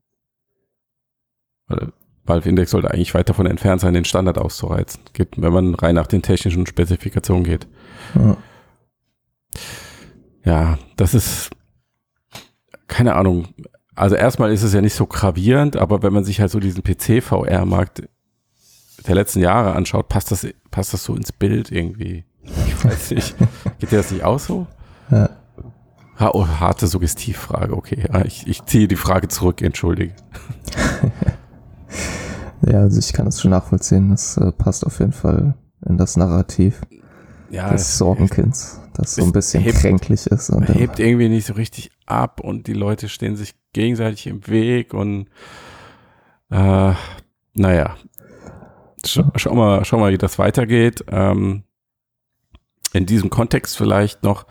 [1.67, 1.93] Weil
[2.25, 5.95] Valve Index sollte eigentlich weit davon entfernt sein, den Standard auszureizen, geht, wenn man rein
[5.95, 7.67] nach den technischen Spezifikationen geht.
[8.15, 8.37] Ja.
[10.43, 11.51] Ja, das ist
[12.87, 13.47] keine Ahnung.
[13.95, 16.83] Also erstmal ist es ja nicht so gravierend, aber wenn man sich halt so diesen
[16.83, 18.03] PC-VR-Markt
[19.07, 22.25] der letzten Jahre anschaut, passt das, passt das so ins Bild irgendwie.
[22.43, 23.35] Ich weiß nicht.
[23.79, 24.67] Geht dir das nicht auch so?
[25.11, 25.29] Ja.
[26.19, 28.05] Ha oh, harte Suggestivfrage, okay.
[28.11, 30.13] Ah, Ich, ich ziehe die Frage zurück, entschuldige.
[32.67, 34.09] Ja, also ich kann das schon nachvollziehen.
[34.09, 35.53] Das äh, passt auf jeden Fall
[35.87, 36.81] in das Narrativ
[37.51, 40.49] Ja, des es Sorgenkinds, das so ein bisschen hebt- kränklich ist.
[40.49, 44.93] Und hebt irgendwie nicht so richtig ab und die Leute stehen sich gegenseitig im Weg
[44.93, 45.27] und
[46.49, 46.93] äh,
[47.53, 47.95] naja.
[49.05, 51.05] Sch schau mal, schau mal, wie das weitergeht.
[51.09, 51.63] Ähm,
[52.93, 54.45] in diesem Kontext vielleicht noch,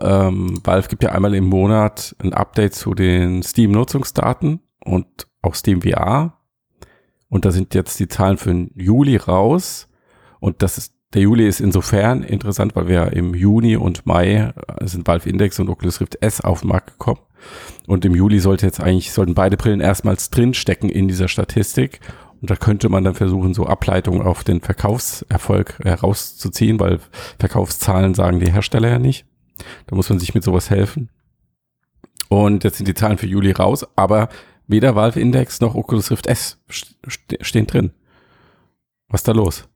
[0.00, 5.82] ähm, Valve gibt ja einmal im Monat ein Update zu den Steam-Nutzungsdaten und auch Steam
[5.82, 6.40] VR.
[7.28, 9.88] Und da sind jetzt die Zahlen für den Juli raus.
[10.40, 14.86] Und das ist, der Juli ist insofern interessant, weil wir im Juni und Mai äh,
[14.86, 17.20] sind Valve Index und Oculus Rift S auf den Markt gekommen.
[17.86, 22.00] Und im Juli sollte jetzt eigentlich, sollten beide Brillen erstmals drinstecken in dieser Statistik.
[22.40, 26.98] Und da könnte man dann versuchen, so Ableitungen auf den Verkaufserfolg herauszuziehen, weil
[27.38, 29.26] Verkaufszahlen sagen die Hersteller ja nicht.
[29.86, 31.08] Da muss man sich mit sowas helfen.
[32.28, 34.28] Und jetzt sind die Zahlen für Juli raus, aber
[34.66, 37.92] weder Valve Index noch Oculus Rift S st stehen drin.
[39.08, 39.68] Was ist da los?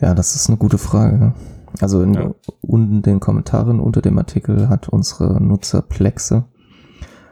[0.00, 1.34] Ja, das ist eine gute Frage.
[1.80, 2.30] Also in Ja.
[2.60, 6.44] unten den Kommentaren unter dem Artikel hat unsere Nutzer Plexe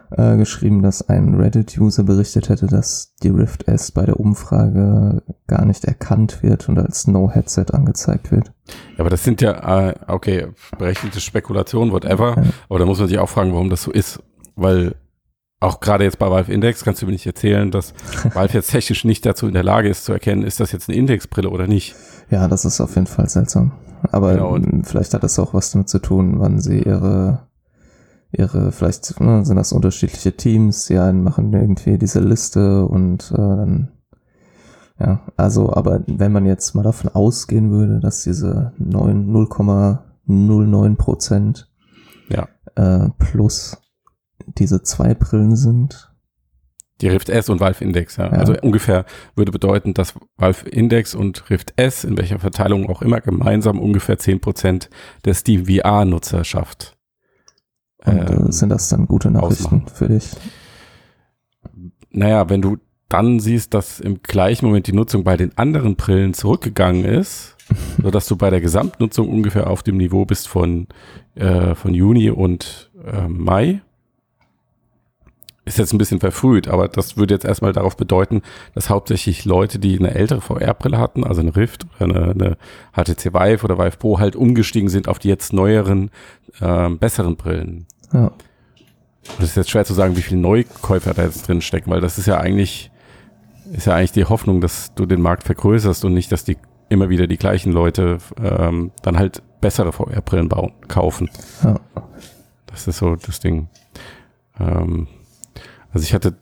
[0.09, 5.63] äh, geschrieben, dass ein Reddit-User berichtet hätte, dass die Rift S bei der Umfrage gar
[5.65, 8.51] nicht erkannt wird und als No-Headset angezeigt wird.
[8.67, 12.35] Ja, aber das sind ja, äh, okay, berechtigte Spekulationen, whatever.
[12.35, 12.43] Ja.
[12.67, 14.21] Aber da muss man sich auch fragen, warum das so ist.
[14.57, 14.95] Weil
[15.61, 17.93] auch gerade jetzt bei Valve Index kannst du mir nicht erzählen, dass
[18.33, 20.97] Valve jetzt technisch nicht dazu in der Lage ist zu erkennen, ist das jetzt eine
[20.97, 21.95] Indexbrille oder nicht.
[22.29, 23.71] Ja, das ist auf jeden Fall seltsam.
[24.11, 27.47] Aber Genau, vielleicht hat das auch was damit zu tun, wann sie ihre,
[28.31, 33.37] ihre, vielleicht ne, sind das unterschiedliche Teams, die einen machen irgendwie diese Liste und äh,
[33.37, 33.91] dann,
[34.99, 39.29] ja, also, aber wenn man jetzt mal davon ausgehen würde, dass diese 9
[40.27, 41.69] 0,09 Prozent
[42.29, 42.47] Ja.
[42.75, 43.77] äh, plus
[44.47, 46.11] diese zwei Brillen sind,
[47.01, 48.25] Die Rift S und Valve Index, ja.
[48.25, 48.31] Ja.
[48.33, 53.21] Also ungefähr würde bedeuten, dass Valve Index und Rift S, in welcher Verteilung auch immer,
[53.21, 54.89] gemeinsam ungefähr 10%
[55.25, 56.97] der Steam VR-Nutzer schafft.
[58.05, 59.87] und Ähm, äh, sind das dann gute Nachrichten ausmachen.
[59.93, 60.29] für dich?
[62.11, 62.77] naja, wenn du
[63.09, 67.57] dann siehst, dass im gleichen Moment die Nutzung bei den anderen Brillen zurückgegangen ist,
[68.01, 70.87] sodass du bei der Gesamtnutzung ungefähr auf dem Niveau bist von,
[71.35, 73.81] äh, von Juni und äh, Mai.
[75.63, 78.41] Ist jetzt ein bisschen verfrüht, aber das würde jetzt erstmal darauf bedeuten,
[78.73, 82.57] dass hauptsächlich Leute, die eine ältere VR-Brille hatten, also eine Rift oder eine, eine
[82.93, 86.09] HTC Vive oder Vive Pro, halt umgestiegen sind auf die jetzt neueren,
[86.61, 87.85] ähm, besseren Brillen.
[88.11, 88.27] Ja.
[88.27, 92.01] Und es ist jetzt schwer zu sagen, wie viele Neukäufer da jetzt drin stecken, weil
[92.01, 92.89] das ist ja eigentlich,
[93.71, 96.57] ist ja eigentlich die Hoffnung, dass du den Markt vergrößerst und nicht, dass die
[96.89, 101.29] immer wieder die gleichen Leute ähm, dann halt bessere VR-Brillen bauen, kaufen.
[101.63, 101.79] Ja.
[102.65, 103.69] Das ist so das Ding.
[104.59, 105.07] Ähm,
[105.93, 106.35] also ich hatte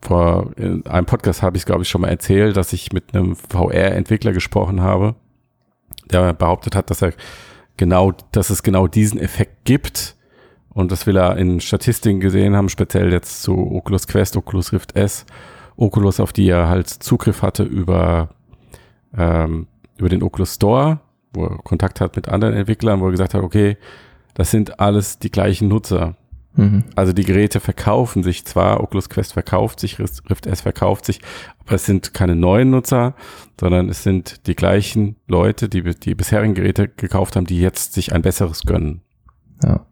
[0.00, 3.14] vor in einem Podcast habe ich es glaube ich schon mal erzählt, dass ich mit
[3.14, 5.16] einem VR-Entwickler gesprochen habe,
[6.10, 7.12] der behauptet hat, dass er
[7.78, 10.16] genau, dass es genau diesen Effekt gibt.
[10.70, 14.94] Und das will er in Statistiken gesehen haben, speziell jetzt zu Oculus Quest, Oculus Rift
[14.94, 15.24] S,
[15.76, 18.28] Oculus, auf die er halt Zugriff hatte über,
[19.16, 19.66] ähm,
[19.96, 21.00] über den Oculus Store,
[21.32, 23.76] wo er Kontakt hat mit anderen Entwicklern, wo er gesagt hat, okay,
[24.34, 26.16] das sind alles die gleichen Nutzer.
[26.58, 26.82] Mhm.
[26.96, 31.20] Also die Geräte verkaufen sich zwar, Oculus Quest verkauft sich, Rift S verkauft sich,
[31.60, 33.14] aber es sind keine neuen Nutzer,
[33.60, 38.12] sondern es sind die gleichen Leute, die die bisherigen Geräte gekauft haben, die jetzt sich
[38.12, 39.02] ein besseres gönnen.
[39.62, 39.86] Ja.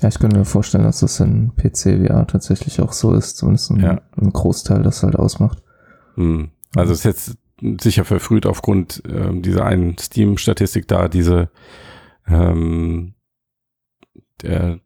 [0.00, 3.70] Ja, ich könnte mir vorstellen, dass das in PC VR tatsächlich auch so ist, zumindest
[3.70, 4.00] ein, Ja.
[4.16, 5.62] ein Großteil das halt ausmacht.
[6.14, 6.52] Hm.
[6.74, 7.36] Also es ist jetzt
[7.82, 11.50] sicher verfrüht aufgrund ähm, dieser einen Steam-Statistik da, diese
[12.26, 13.12] ähm,
[14.40, 14.80] der,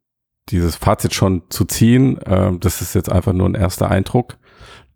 [0.49, 2.19] dieses Fazit schon zu ziehen.
[2.27, 4.37] Ähm, das ist jetzt einfach nur ein erster Eindruck,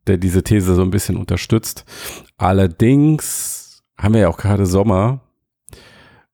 [0.07, 1.85] der diese These so ein bisschen unterstützt.
[2.37, 5.21] Allerdings haben wir ja auch gerade Sommer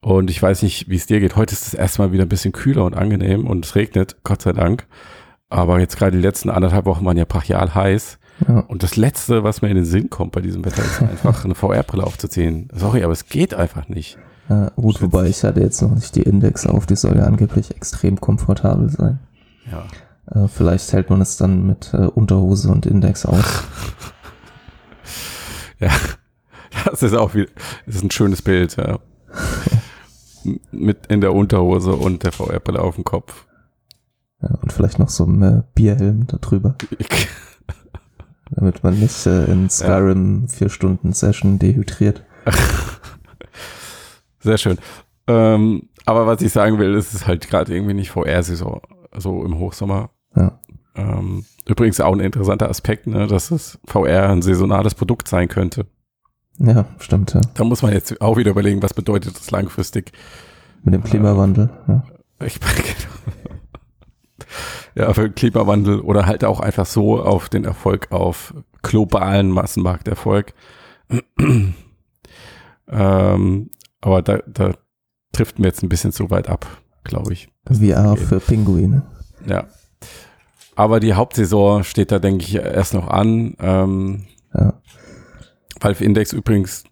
[0.01, 1.37] und ich weiß nicht, wie es dir geht.
[1.37, 4.53] Heute ist es erstmal wieder ein bisschen kühler und angenehm und es regnet, Gott sei
[4.53, 4.87] Dank.
[5.49, 8.19] Aber jetzt gerade die letzten anderthalb Wochen waren ja brachial heiß.
[8.47, 8.61] Ja.
[8.61, 11.55] Und das Letzte, was mir in den Sinn kommt bei diesem Wetter, ist einfach eine
[11.55, 12.69] VR-Brille aufzuziehen.
[12.73, 14.19] Sorry, aber es geht einfach nicht.
[14.49, 17.75] Äh, gut, wobei ich hatte jetzt noch nicht die Index auf, die soll ja angeblich
[17.75, 19.19] extrem komfortabel sein.
[19.71, 19.87] Ja.
[20.31, 23.65] Äh, vielleicht hält man es dann mit äh, Unterhose und Index aus.
[25.79, 25.91] Ja,
[26.87, 27.51] das ist auch wieder,
[27.85, 28.99] das ist ein schönes Bild, ja.
[30.71, 33.47] Mit in der Unterhose und der VR-Brille auf dem Kopf.
[34.41, 36.77] Ja, und vielleicht noch so ein äh, Bierhelm darüber,
[38.51, 42.25] damit man nicht äh, in Skyrim vier Stunden Session dehydriert.
[44.47, 44.79] Sehr schön.
[45.27, 48.81] Ähm, aber was ich sagen will, ist es ist halt gerade irgendwie nicht VR-Saison,
[49.17, 50.11] so im Hochsommer.
[50.37, 50.61] Ja.
[50.95, 55.87] Ähm, übrigens auch ein interessanter Aspekt, ne, dass das VR ein saisonales Produkt sein könnte.
[56.59, 57.35] Ja, stimmt.
[57.35, 57.41] Ja.
[57.55, 60.13] Da muss man jetzt auch wieder überlegen, was bedeutet das langfristig.
[60.85, 61.71] Mit dem Klimawandel.
[61.89, 62.05] Ja.
[62.45, 62.61] Ich
[64.95, 70.55] ja, für Klimawandel oder halt auch einfach so auf den Erfolg, auf globalen Massenmarkterfolg.
[72.89, 73.71] ähm,
[74.07, 74.73] aber da, da
[75.33, 76.65] trifft mir jetzt ein bisschen zu weit ab,
[77.03, 77.49] glaube ich.
[77.69, 79.03] VR für Pinguine.
[79.47, 79.67] Ja.
[80.77, 83.57] Aber die Hauptsaison steht da, denke ich, erst noch an.
[83.59, 84.75] Ähm, Ja.
[85.81, 86.85] Valve Index übrigens,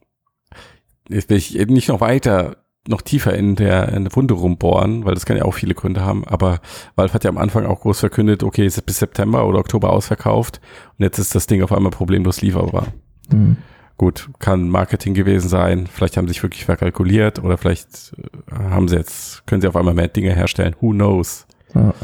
[1.09, 2.57] jetzt will ich eben nicht noch weiter,
[2.88, 6.03] noch tiefer in der, in der Wunde rumbohren, weil das kann ja auch viele Gründe
[6.03, 6.61] haben, aber
[6.96, 9.90] Valve hat ja am Anfang auch groß verkündet, okay, es ist bis September oder Oktober
[9.90, 10.61] ausverkauft
[10.98, 12.88] und jetzt ist das Ding auf einmal problemlos lieferbar.
[13.31, 13.57] Hm.
[13.96, 18.12] Gut, kann Marketing gewesen sein, vielleicht haben sie sich wirklich verkalkuliert oder vielleicht
[18.50, 21.46] äh, haben sie jetzt, können sie auf einmal mehr Dinge herstellen, who knows.
[21.74, 21.94] Ja.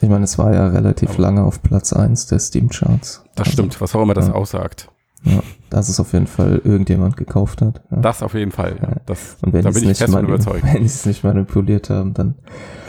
[0.00, 3.24] Ich meine, es war ja relativ Aber- lange auf Platz 1 der Steam-Charts.
[3.34, 4.34] Das Also, stimmt, was auch immer das ja.
[4.34, 4.90] aussagt.
[5.24, 7.82] Ja, dass es auf jeden Fall irgendjemand gekauft hat.
[7.90, 7.96] Ja.
[7.96, 8.96] Das auf jeden Fall, ja.
[9.06, 10.62] Das, Und wenn da bin ich nicht, fest mani- überzeugt.
[10.72, 12.36] wenn die es nicht manipuliert haben, dann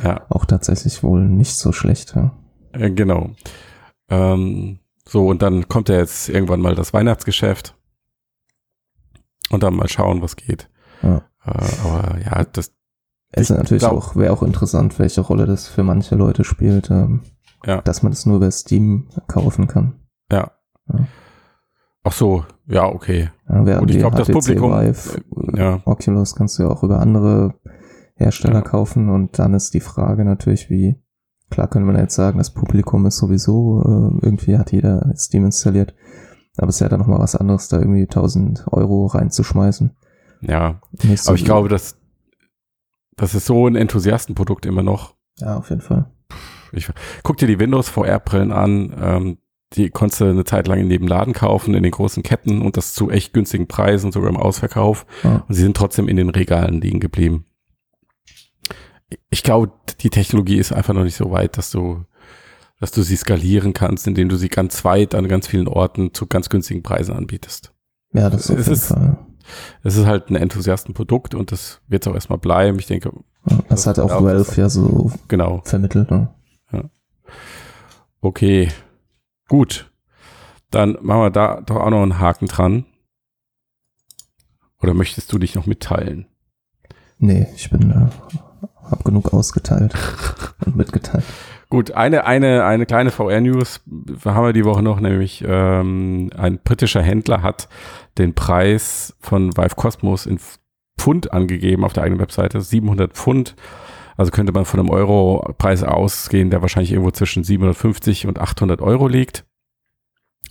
[0.03, 0.21] Ja.
[0.29, 2.13] auch tatsächlich wohl nicht so schlecht.
[2.15, 2.31] Ja.
[2.73, 3.31] Äh, genau.
[4.09, 7.75] Ähm, so, und dann kommt ja jetzt irgendwann mal das Weihnachtsgeschäft.
[9.51, 10.69] Und dann mal schauen, was geht.
[11.01, 11.23] Ja.
[11.45, 12.71] Äh, aber ja, das,
[13.31, 16.43] Es ist Ich natürlich glaub- auch, wäre auch interessant, welche Rolle das für manche Leute
[16.43, 17.21] spielt, ähm,
[17.65, 17.81] Ja.
[17.81, 19.99] dass man das nur über Steam kaufen kann.
[20.31, 20.51] ja.
[20.91, 21.07] Ja.
[22.03, 23.29] Ach so, ja, okay.
[23.49, 25.21] Ja, Und ich die glaub, das Publikum, Vive,
[25.53, 25.79] äh, ja.
[25.85, 27.55] Oculus kannst du ja auch über andere
[28.15, 28.61] Hersteller Ja.
[28.61, 30.95] kaufen und dann ist die Frage natürlich, wie,
[31.51, 35.93] klar könnte man jetzt sagen, das Publikum ist sowieso, äh, irgendwie hat jeder Steam installiert,
[36.59, 39.95] aber es ist ja dann nochmal was anderes, da irgendwie 1000 Euro reinzuschmeißen.
[40.41, 41.97] Ja, Nicht so aber ich glaube, dass
[43.15, 45.15] das ist so ein Enthusiastenprodukt immer noch.
[45.39, 46.09] Ja, auf jeden Fall.
[47.23, 48.95] Guck dir die Windows VR-Brillen an.
[48.97, 49.37] Ähm,
[49.73, 52.75] die konntest du eine Zeit lang in jedem Laden kaufen, in den großen Ketten und
[52.77, 55.05] das zu echt günstigen Preisen, sogar im Ausverkauf.
[55.23, 55.43] Ja.
[55.47, 57.45] Und sie sind trotzdem in den Regalen liegen geblieben.
[59.29, 62.05] Ich glaube, die Technologie ist einfach noch nicht so weit, dass du,
[62.79, 66.27] dass du sie skalieren kannst, indem du sie ganz weit an ganz vielen Orten zu
[66.27, 67.73] ganz günstigen Preisen anbietest.
[68.13, 69.17] Ja, das ist Es jeden ist- Fall.
[69.83, 72.77] Es ist halt ein Enthusiastenprodukt und das wird es auch erstmal bleiben.
[72.79, 73.11] Ich denke,
[73.49, 75.61] Ja, das Das hat auch Valve ja so genau.
[75.65, 76.11] vermittelt.
[76.11, 76.29] Ne?
[78.21, 78.69] Okay,
[79.47, 79.91] gut.
[80.71, 82.85] Dann machen wir da doch auch noch einen Haken dran.
[84.81, 86.27] Oder möchtest du dich noch mitteilen?
[87.17, 88.09] Nee, ich bin, äh,
[88.89, 89.93] hab genug ausgeteilt
[90.65, 91.23] und mitgeteilt.
[91.69, 93.81] Gut, eine, eine, eine kleine VR-News
[94.25, 97.69] haben wir die Woche noch, nämlich ähm, ein britischer Händler hat
[98.17, 100.39] den Preis von Vive Cosmos in
[100.97, 103.55] Pfund angegeben auf der eigenen Webseite, 700 Pfund.
[104.17, 109.07] Also könnte man von einem Euro-Preis ausgehen, der wahrscheinlich irgendwo zwischen 750 und 800 Euro
[109.07, 109.45] liegt.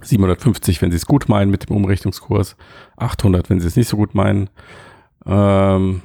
[0.00, 2.56] 750, wenn sie es gut meinen mit dem Umrichtungskurs,
[2.96, 4.48] 800, wenn sie es nicht so gut meinen.
[5.26, 6.00] Ähm,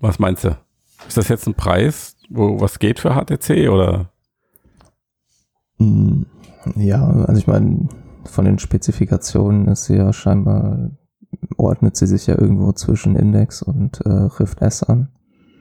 [0.00, 0.58] was meinst du?
[1.08, 4.12] Ist das jetzt ein Preis, wo was geht für HTC oder?
[5.78, 6.22] Mm,
[6.76, 7.88] Ja, also ich meine,
[8.24, 10.90] von den Spezifikationen ist sie ja scheinbar,
[11.56, 15.08] ordnet sie sich ja irgendwo zwischen Index und äh, Rift S an.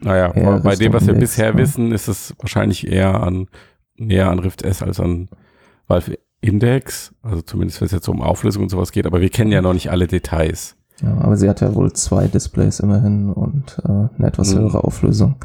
[0.02, 1.58] Naja, Eher bei dem, was wir Index, bisher ja.
[1.58, 3.48] wissen, ist es wahrscheinlich eher an,
[3.96, 5.30] näher an Rift S als an
[5.88, 7.16] Valve Index.
[7.22, 9.06] Also zumindest, wenn es jetzt um Auflösung und sowas geht.
[9.08, 10.77] Aber wir kennen ja noch nicht alle Details.
[11.02, 14.60] Ja, aber sie hat ja wohl zwei Displays immerhin und äh, eine etwas Mhm.
[14.60, 15.36] höhere Auflösung.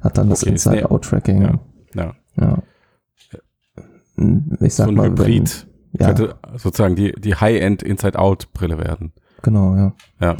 [0.00, 1.42] Hat dann das Okay, Inside-Out-Tracking.
[1.42, 1.58] Ja.
[1.94, 2.58] Ja, Ja.
[4.16, 5.66] Mm, Ich so sag ein mal, wenn, Hybrid
[5.98, 9.12] ja, könnte sozusagen die, die High-End Inside-Out-Brille werden.
[9.42, 9.92] genau, ja.
[10.20, 10.36] Ja.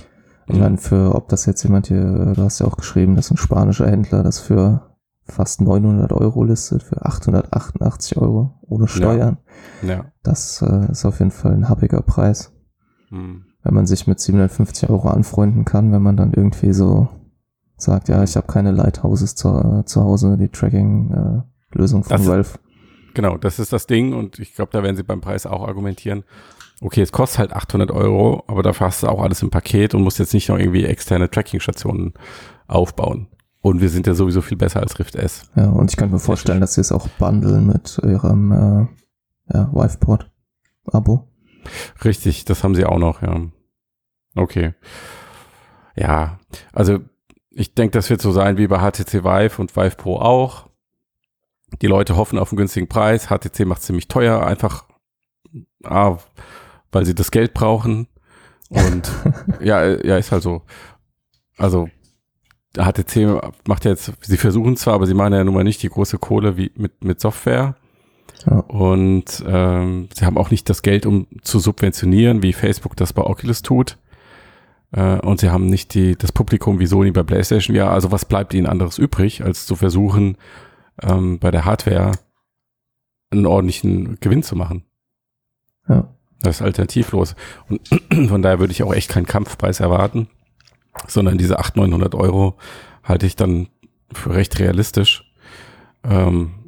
[0.49, 3.37] Ich meine, für, ob das jetzt jemand hier, du hast ja auch geschrieben, dass ein
[3.37, 9.39] spanischer Händler das für fast 900 Euro listet, für 888 Euro ohne Steuern.
[9.83, 10.07] Ja.
[10.23, 12.53] Das äh, ist auf jeden Fall ein happiger Preis.
[13.11, 13.45] Hm.
[13.65, 17.09] Wenn man sich mit 750 Euro anfreunden kann, wenn man dann irgendwie so
[17.77, 22.51] sagt, ja, ich habe keine Lighthouses zu, äh, zu Hause, die Tracking-Lösung von Das- Valve.
[23.15, 26.25] Genau, das ist das Ding und ich glaube, da werden sie beim Preis auch argumentieren.
[26.81, 30.03] Okay, es kostet halt 800 Euro, aber dafür hast du auch alles im Paket und
[30.03, 32.15] musst jetzt nicht noch irgendwie externe Tracking-Stationen
[32.67, 33.29] aufbauen.
[33.61, 35.43] Und wir sind ja sowieso viel besser als Rift S.
[35.55, 38.87] Ja, und ich könnte mir vorstellen, dass sie es auch bundeln mit ihrem äh,
[39.55, 41.29] ja, Viveport-Abo.
[42.05, 43.41] Richtig, das haben sie auch noch, ja.
[44.35, 44.75] Okay.
[45.95, 46.39] Ja,
[46.73, 47.01] also
[47.51, 50.69] ich denke, das wird so sein wie bei HTC Vive und Vive Pro auch.
[51.81, 53.29] Die Leute hoffen auf einen günstigen Preis.
[53.29, 54.85] HTC macht ziemlich teuer, einfach,
[55.85, 56.19] ah,
[56.91, 58.09] weil sie das Geld brauchen.
[58.69, 59.11] Und
[59.61, 60.63] ja, ja, ist halt so.
[61.57, 61.89] Also
[62.77, 65.91] HTC macht ja jetzt, sie versuchen zwar, aber sie machen ja nun mal nicht die
[65.91, 67.77] große Kohle wie mit, mit Software.
[68.47, 68.59] Ja.
[68.59, 73.23] Und ähm, sie haben auch nicht das Geld, um zu subventionieren, wie Facebook das bei
[73.23, 73.99] Oculus tut.
[74.93, 77.77] Äh, und sie haben nicht die, das Publikum wie Sony bei PlayStation.
[77.77, 80.37] Ja, also was bleibt ihnen anderes übrig, als zu versuchen,
[81.03, 82.13] ähm, bei der Hardware
[83.31, 84.85] einen ordentlichen Gewinn zu machen.
[85.89, 86.09] Ja.
[86.43, 87.37] Das ist alternativlos.
[87.69, 87.89] Und
[88.29, 90.29] von daher würde ich auch echt keinen Kampfpreis erwarten,
[91.07, 92.57] sondern diese 800, 900 Euro
[93.05, 93.69] halte ich dann
[94.13, 95.33] für recht realistisch.
[96.05, 96.62] Ähm,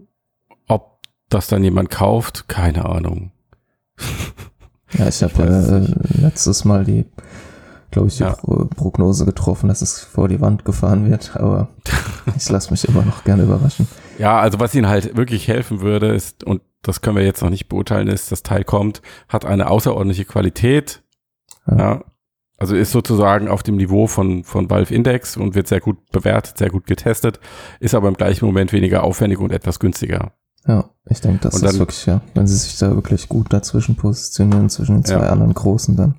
[1.35, 3.33] das dann jemand kauft, keine Ahnung.
[4.99, 7.05] Ja, ich habe äh, letztes Mal die,
[7.91, 8.37] glaube ich, die ja.
[8.77, 11.69] Prognose getroffen, dass es vor die Wand gefahren wird, aber
[12.37, 13.89] ich lasse mich immer noch gerne überraschen.
[14.19, 17.51] Ja, also was ihnen halt wirklich helfen würde, ist, und das können wir jetzt noch
[17.51, 21.03] nicht beurteilen, ist, das Teil kommt, hat eine außerordentliche Qualität.
[21.67, 21.77] Ja.
[21.77, 22.05] ja.
[22.57, 26.57] Also ist sozusagen auf dem Niveau von, von Valve Index und wird sehr gut bewertet,
[26.57, 27.41] sehr gut getestet,
[27.81, 30.33] ist aber im gleichen Moment weniger aufwendig und etwas günstiger.
[30.67, 33.97] Ja, ich denke, das und ist wirklich, ja, wenn sie sich da wirklich gut dazwischen
[33.97, 35.31] positionieren, zwischen den zwei ja.
[35.31, 36.15] anderen Großen, dann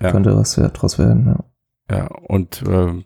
[0.00, 0.10] ja.
[0.10, 1.44] könnte was draus werden, ja.
[1.88, 3.04] Ja, und äh,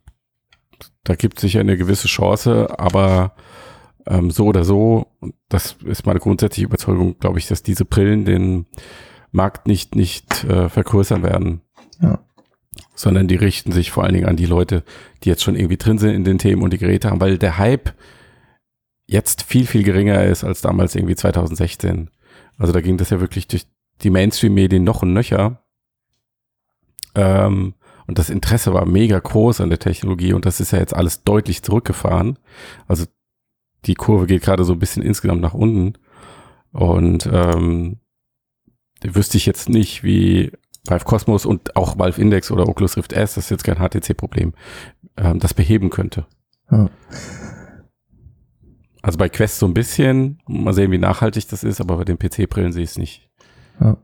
[1.04, 3.34] da gibt es sicher eine gewisse Chance, aber
[4.06, 5.06] ähm, so oder so,
[5.48, 8.66] das ist meine grundsätzliche Überzeugung, glaube ich, dass diese Brillen den
[9.32, 11.60] Markt nicht, nicht äh, vergrößern werden.
[12.00, 12.20] Ja.
[12.94, 14.84] Sondern die richten sich vor allen Dingen an die Leute,
[15.22, 17.58] die jetzt schon irgendwie drin sind in den Themen und die Geräte haben, weil der
[17.58, 17.94] Hype
[19.10, 22.10] jetzt viel, viel geringer ist als damals irgendwie 2016.
[22.58, 23.66] Also da ging das ja wirklich durch
[24.02, 25.64] die Mainstream-Medien noch und nöcher.
[27.16, 27.74] Ähm,
[28.06, 31.24] und das Interesse war mega groß an der Technologie und das ist ja jetzt alles
[31.24, 32.38] deutlich zurückgefahren.
[32.86, 33.06] Also
[33.84, 35.94] die Kurve geht gerade so ein bisschen insgesamt nach unten.
[36.72, 37.98] Und ähm,
[39.02, 40.52] wüsste ich jetzt nicht, wie
[40.84, 44.54] Valve Cosmos und auch Valve Index oder Oculus Rift S, das ist jetzt kein HTC-Problem,
[45.16, 46.26] ähm, das beheben könnte.
[46.68, 46.90] Hm.
[49.02, 52.18] Also bei Quest so ein bisschen, mal sehen, wie nachhaltig das ist, aber bei den
[52.18, 53.30] PC-Brillen sehe ich es nicht.
[53.80, 53.96] Ja.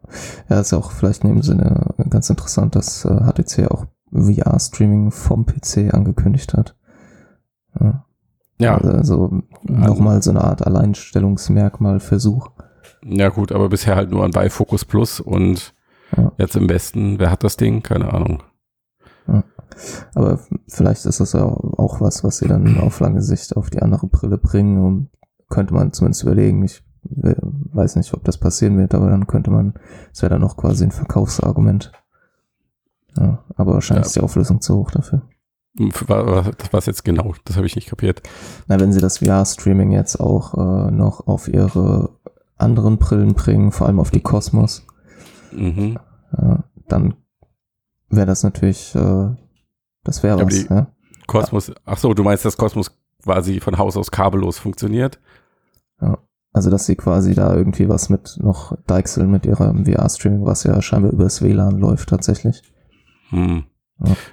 [0.48, 5.44] ja, ist auch vielleicht in dem Sinne ganz interessant, dass äh, HTC auch VR-Streaming vom
[5.44, 6.76] PC angekündigt hat.
[7.78, 8.06] Ja.
[8.58, 8.76] Ja.
[8.76, 12.48] Also, also nochmal so eine Art Alleinstellungsmerkmal-Versuch.
[13.04, 15.74] Ja gut, aber bisher halt nur an bei Focus Plus und
[16.16, 16.32] ja.
[16.38, 17.82] jetzt im Westen, wer hat das Ding?
[17.82, 18.42] Keine Ahnung.
[19.28, 19.44] Ja.
[20.14, 23.82] Aber vielleicht ist das ja auch was, was sie dann auf lange Sicht auf die
[23.82, 25.10] andere Brille bringen und
[25.48, 26.64] könnte man zumindest überlegen.
[26.64, 29.74] Ich weiß nicht, ob das passieren wird, aber dann könnte man,
[30.12, 31.92] es wäre dann auch quasi ein Verkaufsargument.
[33.16, 34.08] Ja, aber wahrscheinlich ja.
[34.08, 35.22] ist die Auflösung zu hoch dafür.
[35.78, 38.22] Das war jetzt genau, das habe ich nicht kapiert.
[38.66, 42.10] Na, wenn sie das VR-Streaming jetzt auch äh, noch auf ihre
[42.56, 44.86] anderen Brillen bringen, vor allem auf die Cosmos,
[45.52, 45.98] mhm.
[46.32, 46.56] äh,
[46.88, 47.14] dann
[48.08, 49.28] wäre das natürlich, äh,
[50.06, 50.68] das wäre ja, was.
[50.68, 50.86] Ja?
[51.26, 55.18] Cosmos, ach so, du meinst, dass Cosmos quasi von Haus aus kabellos funktioniert?
[56.00, 56.18] Ja,
[56.52, 60.80] also dass sie quasi da irgendwie was mit noch deichseln mit ihrem VR-Streaming, was ja
[60.80, 62.62] scheinbar übers WLAN läuft tatsächlich.
[63.30, 63.64] Hm.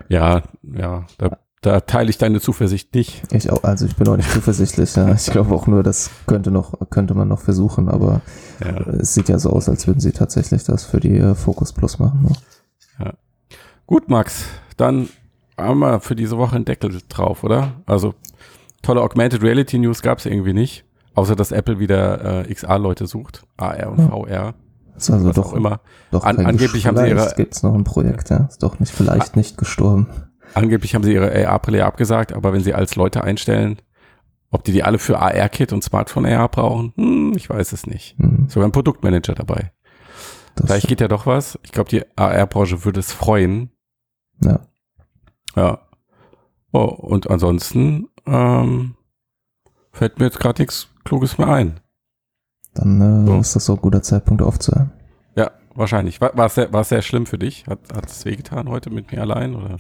[0.09, 3.23] Ja, ja, da, da teile ich deine Zuversicht nicht.
[3.31, 4.95] Ich auch, also ich bin auch nicht zuversichtlich.
[4.95, 5.13] Ja.
[5.13, 8.21] Ich glaube auch nur, das könnte noch, könnte man noch versuchen, aber
[8.63, 8.77] ja.
[8.91, 11.99] es sieht ja so aus, als würden sie tatsächlich das für die äh, Focus Plus
[11.99, 12.23] machen.
[12.23, 13.05] Ne?
[13.05, 13.13] Ja.
[13.85, 15.07] Gut, Max, dann
[15.57, 17.73] haben wir für diese Woche einen Deckel drauf, oder?
[17.85, 18.13] Also
[18.81, 20.85] tolle Augmented Reality News gab es irgendwie nicht,
[21.15, 24.07] außer dass Apple wieder äh, XR-Leute sucht, AR und ja.
[24.07, 24.53] VR.
[24.95, 25.81] Ist also was doch, immer.
[26.11, 27.33] Doch An, angeblich haben sie ihre.
[27.35, 28.45] Gibt es noch ein Projekt, ja.
[28.49, 30.07] Ist doch nicht vielleicht nicht gestorben.
[30.53, 33.77] Angeblich haben sie ihre AR-Brille abgesagt, aber wenn sie als Leute einstellen,
[34.51, 38.15] ob die die alle für AR-Kit und Smartphone-AR brauchen, hm, ich weiß es nicht.
[38.19, 38.49] Hm.
[38.49, 39.71] Sogar ein Produktmanager dabei.
[40.55, 41.57] Das Vielleicht geht ja doch was.
[41.63, 43.71] Ich glaube, die AR-Branche würde es freuen.
[44.43, 44.59] Ja.
[45.55, 45.79] Ja.
[46.71, 48.95] Oh, und ansonsten ähm,
[49.91, 51.79] fällt mir jetzt gerade nichts Kluges mehr ein.
[52.73, 53.39] Dann äh, so.
[53.39, 54.91] ist das so ein guter Zeitpunkt aufzuhören.
[55.35, 56.19] Ja, wahrscheinlich.
[56.19, 57.67] War, war, es sehr, war sehr schlimm für dich?
[57.67, 59.55] Hat, hat es wehgetan heute mit mir allein?
[59.55, 59.77] Oder?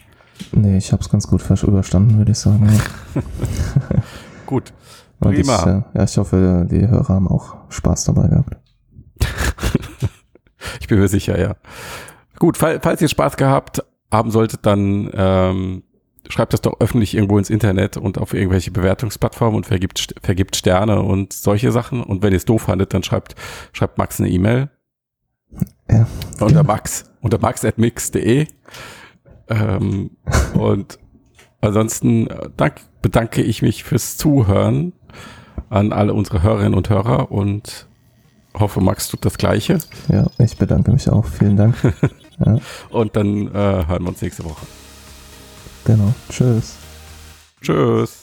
[0.51, 2.69] Nee, ich habe es ganz gut überstanden, würde ich sagen.
[4.45, 4.73] Gut.
[5.19, 5.59] Prima.
[5.59, 8.57] Ich, äh, ja, ich hoffe, die Hörer haben auch Spaß dabei gehabt.
[10.79, 11.55] ich bin mir sicher, ja.
[12.37, 13.83] Gut, fall, falls ihr Spaß gehabt
[14.13, 15.83] haben solltet, dann ähm,
[16.29, 21.01] schreibt das doch öffentlich irgendwo ins Internet und auf irgendwelche Bewertungsplattformen und vergibt, vergibt Sterne
[21.01, 22.01] und solche Sachen.
[22.01, 23.35] Und wenn ihr es doof fandet, dann schreibt,
[23.73, 24.69] schreibt Max eine E-Mail.
[25.89, 26.07] Ja.
[26.39, 28.47] Unter Max, unter max.mix.de.
[29.49, 30.11] Ähm,
[30.53, 30.97] und
[31.61, 34.93] ansonsten äh, dank, bedanke ich mich fürs Zuhören
[35.69, 37.87] an alle unsere Hörerinnen und Hörer und
[38.53, 39.79] hoffe, Max tut das Gleiche.
[40.07, 41.25] Ja, ich bedanke mich auch.
[41.25, 41.75] Vielen Dank.
[42.39, 42.57] ja.
[42.89, 44.65] Und dann äh, hören wir uns nächste Woche.
[45.85, 46.13] Genau.
[46.29, 46.75] Tschüss.
[47.61, 48.22] Tschüss.